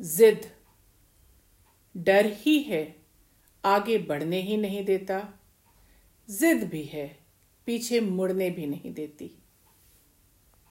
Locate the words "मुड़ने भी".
8.00-8.66